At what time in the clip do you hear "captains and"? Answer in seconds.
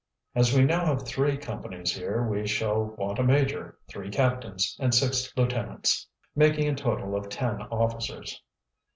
4.09-4.95